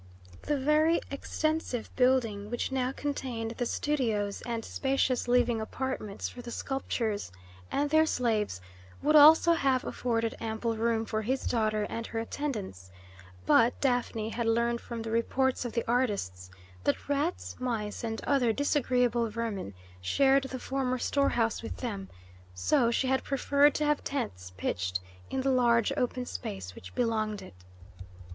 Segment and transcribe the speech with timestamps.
[0.41, 6.49] The very extensive building which now contained the studios and spacious living apartments for the
[6.49, 7.31] sculptors
[7.71, 8.59] and their slaves
[9.03, 12.89] would also have afforded ample room for his daughter and her attendants,
[13.45, 16.49] but Daphne had learned from the reports of the artists
[16.83, 22.09] that rats, mice, and other disagreeable vermin shared the former storehouse with them,
[22.55, 24.99] so she had preferred to have tents pitched
[25.29, 27.53] in the large open space which belonged it.